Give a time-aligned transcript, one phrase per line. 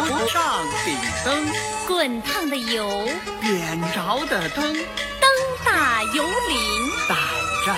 [0.00, 1.46] 头上顶灯，
[1.86, 3.08] 滚烫的油，
[3.40, 5.30] 点着的灯，灯
[5.64, 7.16] 打油淋，胆
[7.64, 7.76] 战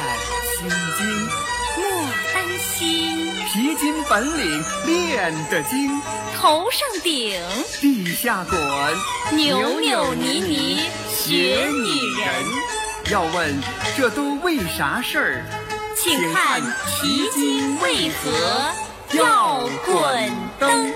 [0.56, 1.28] 心惊，
[1.76, 6.00] 莫担心，皮筋本领练得精，
[6.40, 7.40] 头上顶，
[7.80, 8.60] 地下滚，
[9.38, 13.12] 扭扭捏捏学女人。
[13.12, 13.60] 要问
[13.96, 15.44] 这都为啥事儿？
[15.94, 16.60] 请看
[17.00, 18.72] 皮筋为何
[19.12, 20.92] 要滚灯。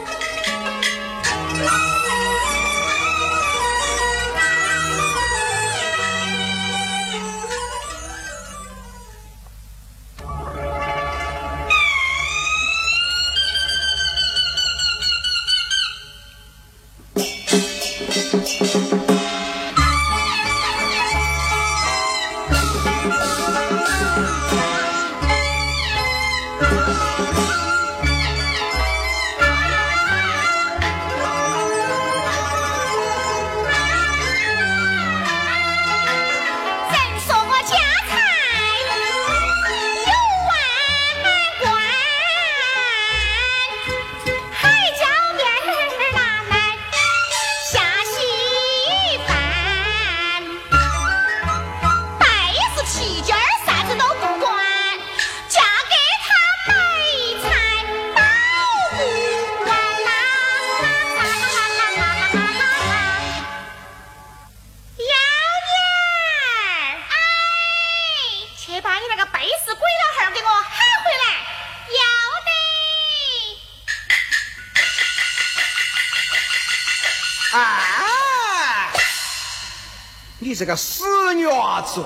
[80.61, 82.05] 这个死女娃子，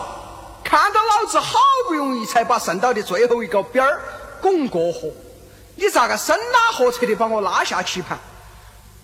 [0.63, 4.01] 看到老子好不容易才把剩到的最后一个边儿
[4.41, 5.09] 拱过河，
[5.75, 8.17] 你咋个生拉活扯的把我拉下棋盘？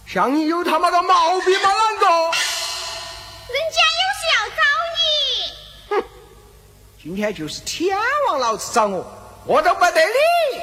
[0.07, 1.69] 像你有他妈个毛病吗？
[1.69, 2.07] 啷个？
[3.49, 4.63] 人家有事要找
[4.95, 6.01] 你。
[6.01, 6.05] 哼，
[7.03, 7.99] 今天就是天
[8.29, 9.05] 王老子找我，
[9.47, 10.61] 我都不得理。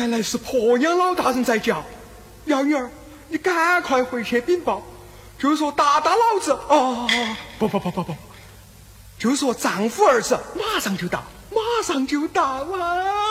[0.00, 1.84] 原来是婆娘老大人在叫，
[2.46, 2.90] 幺女儿，
[3.28, 4.82] 你赶快回去禀报，
[5.38, 6.52] 就说大大老子。
[6.52, 7.06] 啊，
[7.58, 8.14] 不不不不不，
[9.18, 13.29] 就说丈夫儿子马上就到，马上就到啊。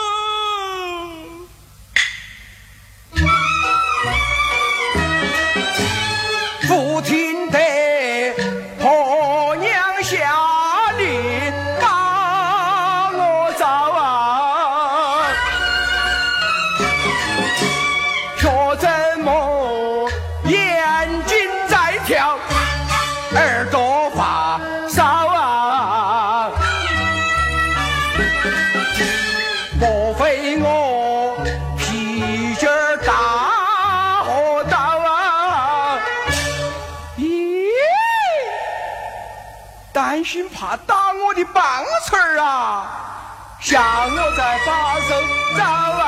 [40.24, 43.58] 心怕打我的棒槌儿啊！
[43.60, 45.08] 向我在把手
[45.56, 46.04] 找啊！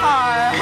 [0.00, 0.60] 哎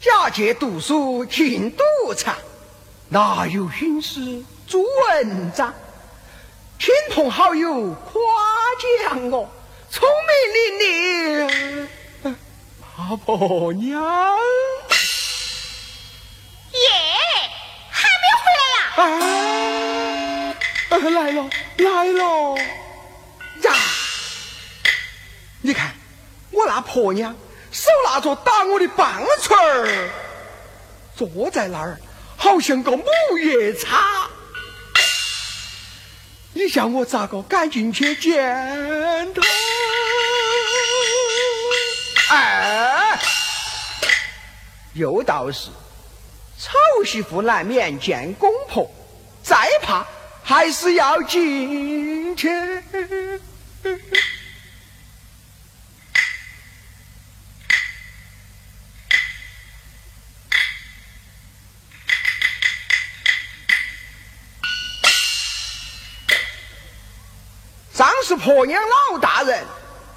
[0.00, 2.34] 假借读书进赌场，
[3.08, 5.72] 哪有心思做文章？
[6.78, 8.12] 亲朋好友夸
[9.06, 9.48] 奖我
[9.90, 10.32] 聪明
[10.78, 11.48] 伶
[12.22, 12.36] 俐，
[12.96, 14.02] 八婆娘。
[18.96, 20.54] 啊！
[20.90, 22.56] 来了，来了！
[23.62, 23.74] 呀，
[25.60, 25.94] 你看
[26.50, 27.34] 我那婆娘
[27.70, 30.08] 手拿着打我的棒槌儿，
[31.16, 31.98] 坐在那儿
[32.36, 33.04] 好像个母
[33.42, 34.28] 夜叉。
[36.52, 39.42] 你叫我咋个赶进去见他？
[42.34, 43.18] 哎，
[44.94, 45.70] 有道是。
[46.62, 48.90] 丑媳妇难免见公婆，
[49.42, 50.06] 再怕
[50.42, 52.50] 还是要进去。
[67.94, 69.64] 张氏婆娘老大人，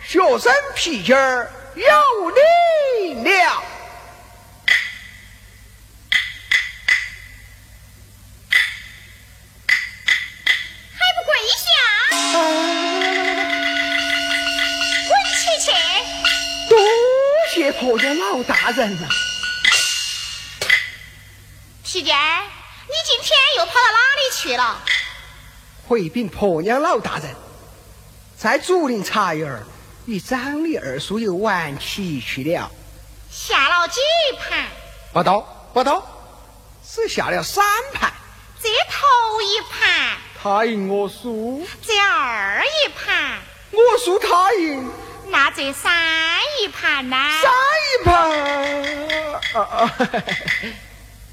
[0.06, 3.53] 学生皮筋儿有礼了。
[17.84, 19.10] 婆家老大人呐，
[21.84, 24.82] 喜娟，你今天又跑到哪里去了？
[25.86, 27.36] 回禀婆娘老大人，
[28.38, 29.64] 在竹林茶园儿
[30.06, 32.72] 与张李二叔又玩棋去了。
[33.30, 34.00] 下了几
[34.40, 34.66] 盘？
[35.12, 35.42] 不到，
[35.74, 36.08] 不到，
[36.90, 38.14] 只下了三盘。
[38.62, 43.42] 这头一盘，他赢我输；这二一盘，
[43.72, 44.90] 我输他赢。
[45.34, 45.92] 那这三
[46.62, 47.18] 一盘呢？
[47.42, 47.52] 三
[47.90, 48.14] 一盘，
[49.56, 49.92] 啊啊！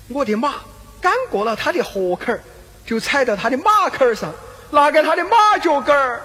[0.09, 0.55] 我的马
[1.03, 2.43] 赶过了他的河坎儿，
[2.87, 4.33] 就踩到他的马坎儿上，
[4.71, 6.23] 拿给他的马脚杆儿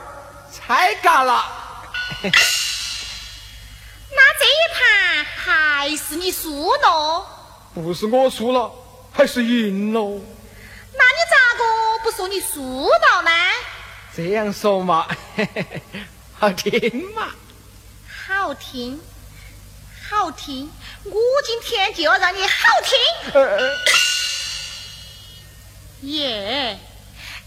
[0.49, 1.43] 踩干了。
[2.23, 2.29] 那
[4.39, 7.27] 这一盘还是你输了？
[7.73, 8.71] 不是我输了，
[9.11, 9.99] 还是赢了？
[10.93, 13.31] 那你咋个不说你输了呢？
[14.15, 15.05] 这样说嘛，
[16.39, 17.27] 好听嘛？
[18.45, 19.01] 好听，
[20.07, 20.71] 好听！
[21.03, 21.11] 我
[21.43, 22.99] 今天就要让你好听。
[23.33, 23.71] 呃
[26.01, 26.77] 耶！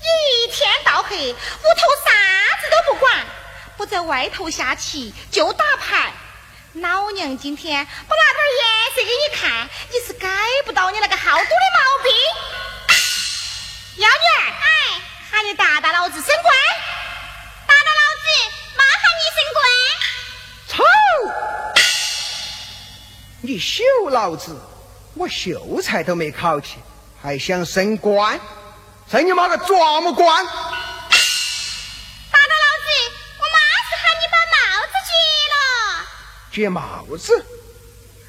[0.02, 2.10] 一天到黑，屋头啥
[2.60, 3.24] 子都不管，
[3.76, 6.12] 不在外头下棋就打牌。
[6.72, 10.28] 老娘今天不拿点颜色给你看，你是改
[10.64, 11.46] 不到你那个好赌的
[11.76, 12.12] 毛病。
[13.98, 16.52] 幺女儿，哎，喊你大大老子升官，
[23.48, 24.54] 你秀老子，
[25.14, 26.76] 我秀才都没考起，
[27.22, 28.38] 还想升官？
[29.10, 30.44] 升你妈个抓么官！
[30.44, 30.58] 打打老
[32.84, 32.90] 子，
[33.38, 33.58] 我妈
[33.88, 35.12] 是喊你把帽子揭
[35.48, 35.52] 了。
[36.52, 37.32] 揭帽子？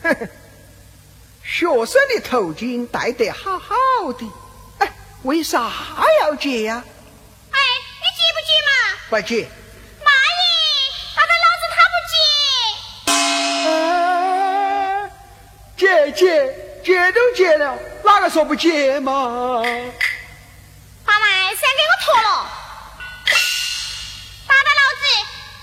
[0.03, 0.15] 呵呵，
[1.43, 3.75] 学生的头巾戴得好好
[4.13, 4.25] 的，
[4.77, 4.89] 哎，
[5.23, 5.69] 为啥
[6.21, 6.81] 要揭呀？
[7.51, 8.71] 哎，你揭不揭嘛？
[9.09, 9.51] 不揭。
[16.19, 16.25] 揭。
[16.83, 19.61] 揭揭揭都结了，哪个说不结嘛？
[21.05, 22.27] 把蓝衫给我脱了！
[24.47, 25.01] 打打老子，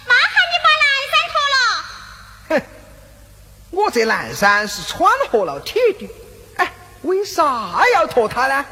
[0.07, 1.57] 妈喊你把蓝衫脱了。
[2.49, 2.51] 哼，
[3.71, 6.09] 我这蓝衫是穿合了铁的，
[6.57, 8.65] 哎，为啥要脱它呢？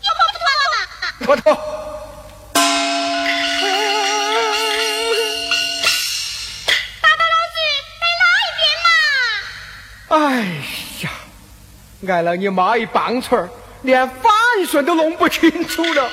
[0.00, 0.76] 有不脱了嘛？
[1.24, 1.73] 脱脱。
[12.06, 13.48] 挨了你妈一棒槌儿，
[13.82, 14.32] 连反
[14.66, 16.10] 顺都弄不清楚了。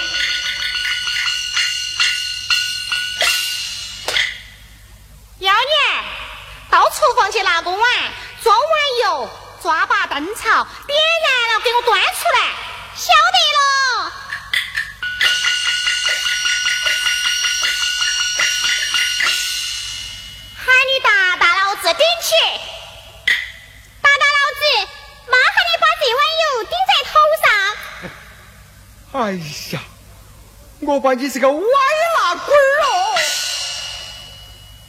[29.21, 29.33] 哎
[29.73, 29.79] 呀，
[30.79, 33.19] 我把你是个歪拿鬼儿哦！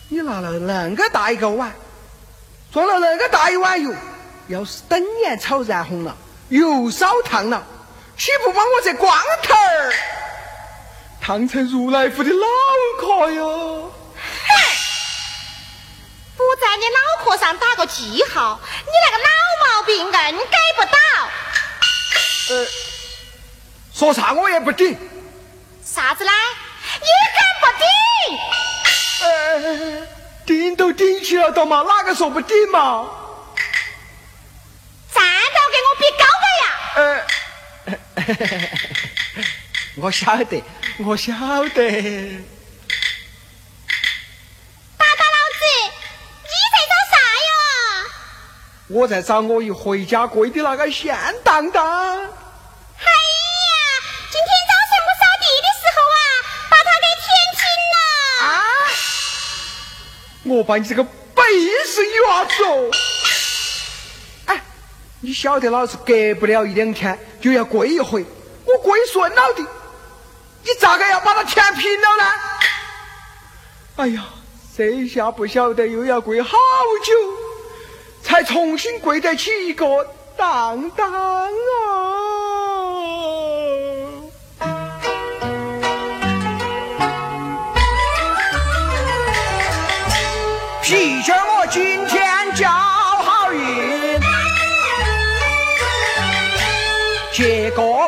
[0.08, 1.70] 你拿了那个大一个碗，
[2.72, 3.94] 装了那个大一碗油，
[4.48, 6.16] 要是等盐炒燃红了，
[6.48, 7.62] 油烧烫了，
[8.16, 9.92] 岂不把我这光头儿
[11.20, 12.46] 烫成如来佛的脑
[12.98, 13.92] 壳哟？
[16.38, 19.28] 不在你脑壳上打个记号，你那个老
[19.60, 20.98] 毛病硬改不到。
[22.48, 22.66] 呃，
[24.02, 24.98] 说啥我也不顶。
[25.84, 26.32] 啥子呢？
[27.00, 27.06] 也
[27.38, 27.86] 敢不顶？
[29.22, 30.08] 呃，
[30.44, 33.08] 顶都顶起了的嘛，哪个说不顶嘛？
[35.14, 35.22] 站
[35.54, 36.66] 到给我比高个呀！
[36.96, 38.66] 呃，
[40.02, 40.64] 我晓得，
[40.98, 41.32] 我晓
[41.68, 42.42] 得。
[48.88, 52.31] 我在找我一回家跪的那个线当当。
[60.52, 61.42] 我把你这个背
[61.86, 62.90] 是牙子哦！
[64.46, 64.62] 哎，
[65.20, 68.24] 你晓得老子隔不了一两天就要跪一回，
[68.64, 72.24] 我跪顺了的，你咋个要把它填平了呢？
[73.96, 74.24] 哎呀，
[74.76, 76.56] 这下不晓得又要跪好
[77.04, 77.12] 久。
[78.24, 79.84] 才重新跪得起一个
[80.36, 81.50] 当当啊！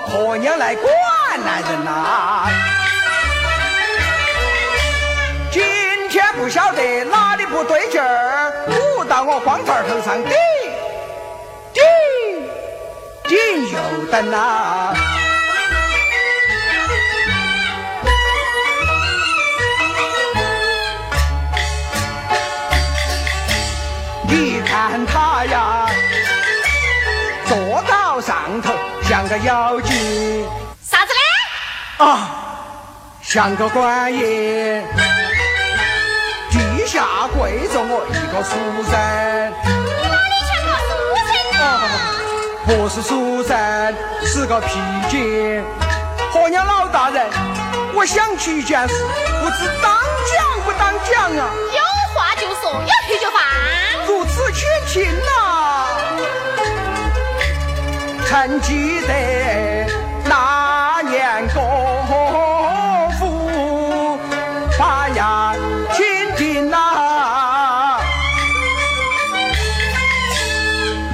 [0.07, 0.93] 婆娘来管
[1.45, 2.49] 男人呐。
[5.51, 5.63] 今
[6.09, 8.53] 天不晓得哪里不对劲儿。
[8.69, 10.33] 舞到我光头头上顶
[11.73, 11.85] 顶顶。
[13.27, 13.79] 点油
[14.11, 14.95] 灯啊！
[24.29, 25.87] 你看他呀，
[27.47, 28.75] 坐到上头
[29.09, 29.95] 像个妖精
[30.83, 32.05] 啥子嘞？
[32.05, 32.29] 啊，
[33.23, 34.83] 像个官爷，
[36.51, 37.05] 地下
[37.37, 38.51] 跪着我一个书
[38.83, 38.93] 生。
[40.11, 40.89] 哪里像个书
[41.29, 41.29] 生
[41.61, 41.63] 呢？
[42.67, 43.53] 不是书生，
[44.25, 44.69] 是个皮
[45.11, 45.63] 精。
[46.33, 47.27] 婆娘老大人，
[47.95, 48.95] 我想起一件事，
[49.43, 49.93] 不知当
[50.33, 51.53] 讲不当讲啊？
[51.73, 51.81] 有
[52.15, 53.14] 话就说，有
[58.35, 59.87] 曾记得
[60.25, 61.63] 那年国
[63.17, 64.19] 父
[64.77, 65.55] 把呀
[65.93, 66.05] 钦
[66.37, 66.77] 定呐，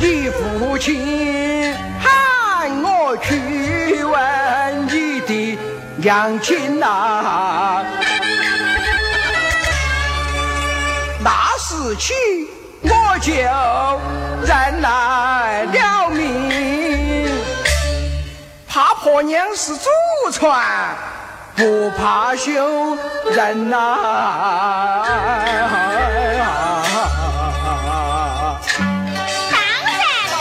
[0.00, 5.58] 你父亲喊我去问你的
[5.96, 7.84] 娘亲呐。
[11.22, 12.14] 那时起
[12.80, 12.88] 我
[13.20, 13.30] 就
[19.20, 19.90] 怕婆娘是祖
[20.32, 20.96] 传，
[21.54, 22.96] 不怕羞
[23.30, 23.76] 人呐、
[29.50, 30.34] 当然了，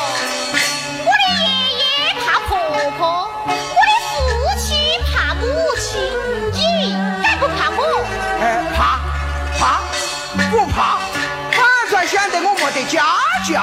[1.04, 1.44] 我的爷
[1.76, 1.84] 爷
[2.24, 2.52] 怕婆
[2.98, 3.02] 婆，
[3.50, 3.52] 我
[3.84, 4.16] 的父
[4.62, 4.68] 亲
[5.12, 5.44] 怕母
[5.76, 5.92] 亲，
[6.54, 7.80] 你还不怕我？
[8.40, 8.44] 哎，
[8.78, 8.80] 怕
[9.60, 9.62] 怕
[10.50, 10.78] 不怕，
[11.52, 11.60] 反
[11.90, 12.80] 算显得我没得。
[12.90, 13.04] 家
[13.46, 13.62] 教，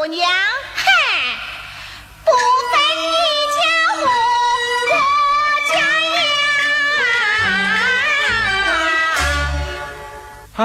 [0.00, 0.82] 婆娘哼，
[2.24, 3.12] 不分你
[3.52, 3.60] 家
[3.96, 4.00] 和
[4.88, 4.94] 我
[5.68, 5.76] 家
[6.16, 6.18] 呀。
[10.56, 10.64] 哎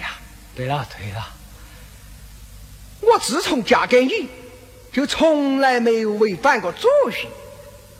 [0.00, 0.16] 呀，
[0.56, 1.20] 对了对了，
[3.02, 4.30] 我自从嫁给你，
[4.94, 7.28] 就从来没有违反过祖训，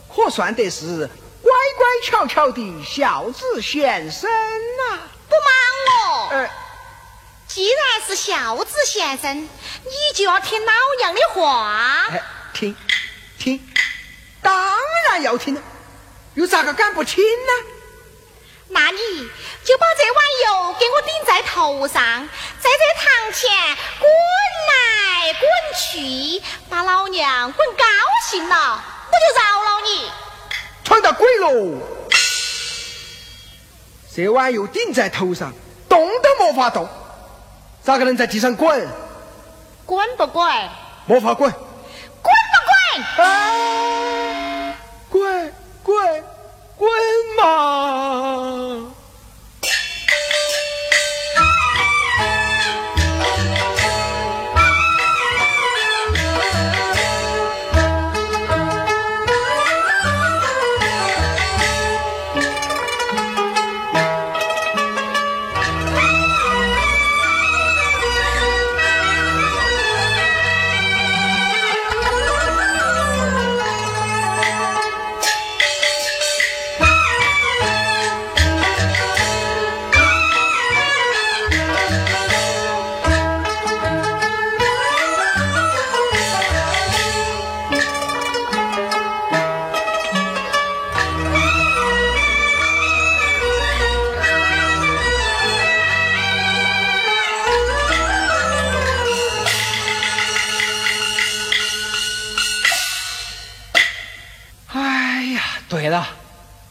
[0.09, 1.07] 可算得是
[1.43, 5.53] 乖乖巧巧的孝子贤孙呐、不瞒
[5.91, 6.49] 我，呃，
[7.59, 12.07] 既然是孝子先生，你就要听老娘的话。
[12.09, 12.23] 哎，
[12.55, 12.77] 听
[13.37, 13.69] 听，
[14.41, 14.55] 当
[15.11, 15.63] 然要听了，
[16.35, 17.53] 又咋个敢不听呢？
[18.69, 19.29] 那你
[19.65, 22.29] 就把这碗油给我顶在头上，
[22.61, 23.51] 在这堂前
[23.99, 24.09] 滚
[24.69, 25.43] 来滚
[25.75, 27.85] 去，把老娘滚高
[28.31, 30.09] 兴了，我就饶了你。
[30.85, 31.83] 闯到鬼喽！
[34.15, 35.53] 这碗又顶在头上，
[35.89, 36.89] 动都没法动，
[37.89, 38.87] 咋个能在地上滚？
[39.87, 40.47] 滚不滚？
[41.07, 41.51] 没法滚。
[41.51, 42.61] 滚不
[43.17, 43.27] 滚？
[43.27, 44.75] 啊！
[45.09, 46.25] 滚滚
[46.77, 46.91] 滚
[47.41, 48.93] 嘛！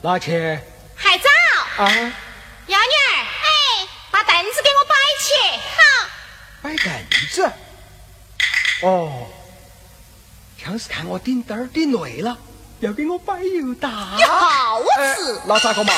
[0.08, 0.58] 拿去
[0.96, 1.28] 还早。
[1.84, 1.86] 啊！
[2.68, 5.34] 幺女儿，哎，把凳子给我摆起，
[5.76, 6.08] 好
[6.62, 6.74] 摆
[7.10, 7.52] 凳子。
[8.84, 9.28] 哦，
[10.64, 12.38] 像是看我顶灯儿顶累了，
[12.80, 13.90] 要给我摆油打。
[13.90, 15.94] 好事，那咋个嘛？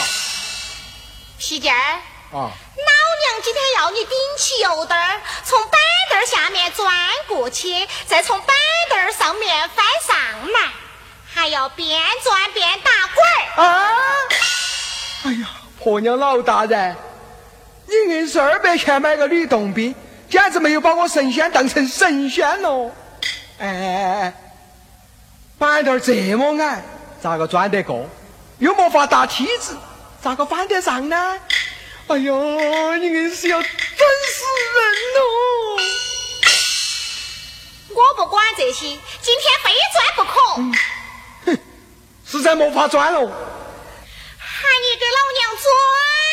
[1.38, 1.78] 皮筋儿。
[1.78, 2.34] 啊。
[2.34, 6.92] 老娘今天要你顶起油灯儿，从板凳下面钻
[7.28, 8.58] 过去，再从板
[8.90, 10.72] 凳上面翻上来，
[11.40, 13.64] 还要边钻边打滚儿。
[13.64, 13.90] 啊！
[15.24, 15.48] 哎呀，
[15.82, 16.98] 婆娘老大人，
[17.88, 19.96] 你硬是二百钱买个女洞宾。
[20.30, 22.92] 简直没有把我神仙当成神仙喽！
[23.58, 24.34] 哎哎哎，
[25.58, 26.84] 板凳这么矮，
[27.24, 28.08] 咋个钻得过？
[28.60, 29.76] 又没法搭梯子，
[30.22, 31.40] 咋个翻得上呢？
[32.10, 34.44] 哎呦，你硬是要整死
[34.76, 34.82] 人
[35.16, 35.22] 喽！
[37.96, 38.88] 我不管这些，
[39.22, 40.40] 今天非钻不可。
[40.58, 40.72] 哼，
[42.30, 43.20] 实在没法转了。
[43.20, 46.29] 喊你给老娘转！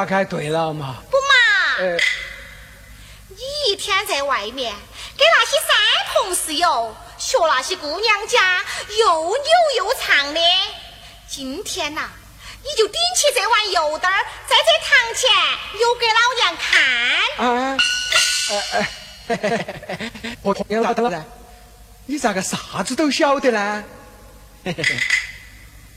[0.00, 0.96] 下开对了嘛？
[1.10, 1.94] 不嘛？
[3.28, 3.36] 你
[3.68, 4.74] 一天在外面
[5.18, 5.76] 跟那些三
[6.14, 8.64] 同事哟，学那些姑娘家
[8.98, 9.36] 又扭
[9.76, 10.40] 又唱的。
[11.28, 12.08] 今天呐，
[12.62, 15.30] 你就顶起这碗油灯儿，在这堂前
[15.78, 16.70] 又给老娘看。
[17.46, 17.76] 啊！
[18.50, 18.52] 哎
[19.28, 20.10] 哎，
[20.40, 21.22] 我同样老头子，
[22.06, 23.84] 你咋个啥子都晓得呢？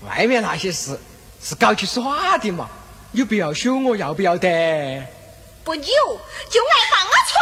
[0.02, 1.00] 外面那些事
[1.42, 2.70] 是搞去耍的嘛？
[3.16, 5.08] 你不要羞我，要不要得？
[5.64, 5.86] 不扭
[6.50, 7.34] 就爱放我船。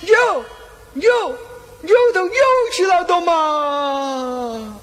[0.00, 0.44] 扭
[0.94, 1.38] 扭
[1.82, 2.34] 扭都扭
[2.72, 4.80] 起来的嘛。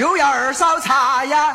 [0.00, 1.54] 又要儿烧茶呀。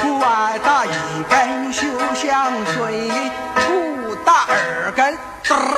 [0.00, 3.10] 不爱打一根绣香水，
[3.54, 5.76] 不打二根，嘚儿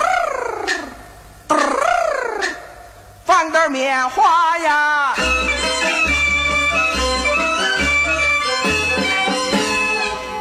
[1.49, 2.41] 嘚儿，
[3.25, 5.15] 放点棉花呀。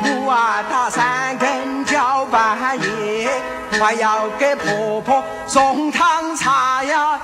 [0.04, 2.56] 不爱打三根叫半
[3.82, 7.20] 还要给婆婆送汤茶呀。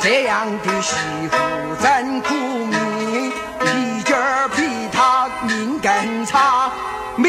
[0.00, 0.94] 这样的媳
[1.28, 1.36] 妇
[1.82, 4.62] 真苦命，皮筋儿比
[4.92, 6.70] 她命更差，
[7.16, 7.28] 命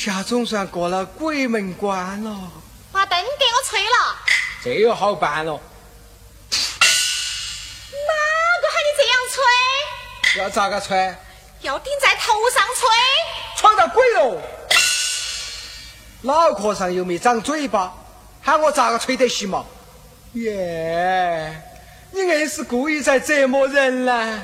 [0.00, 2.50] 下总算过了鬼门关了，
[2.90, 4.16] 把灯给我吹了。
[4.64, 5.52] 这又好办了。
[5.52, 5.58] 哪
[8.62, 10.40] 个喊你这样吹？
[10.40, 11.14] 要咋个吹？
[11.60, 12.88] 要顶在头上吹。
[13.58, 14.40] 闯到鬼喽！
[16.22, 17.92] 脑壳上又没长嘴巴，
[18.40, 19.66] 喊我咋个吹得行嘛？
[20.32, 21.60] 耶，
[22.10, 24.42] 你硬是故意在折磨人呢！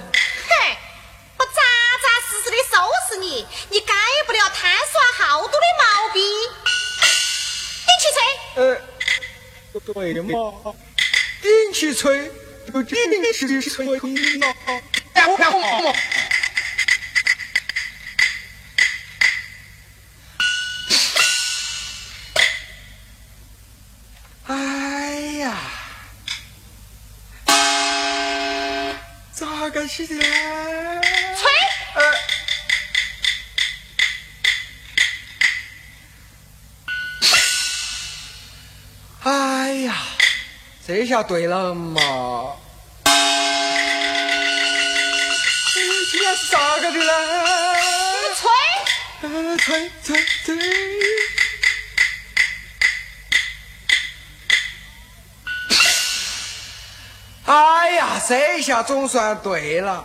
[8.57, 8.75] 呃，
[9.85, 10.75] 对嘛，
[11.42, 12.31] 顶起吹
[12.73, 14.47] 就顶起吹嘛。
[15.12, 15.95] 哎，我看我我。
[24.47, 24.55] 哎
[25.40, 25.55] 呀，
[29.35, 30.14] 咋个起的
[40.99, 42.01] 这下对了嘛！
[45.75, 47.13] 今天是咋个的呢？
[48.35, 48.49] 吹。
[49.21, 50.57] 呃，吹吹吹！
[57.45, 60.03] 哎呀，这下总算对了。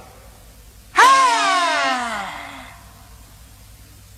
[0.92, 2.34] 嗨！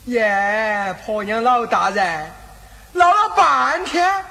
[0.06, 2.34] 耶，婆娘老大人，
[2.94, 4.26] 闹了半天，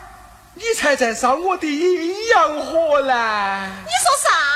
[0.62, 3.66] 你才在烧我的阴阳火呢。
[3.82, 4.51] 你说啥？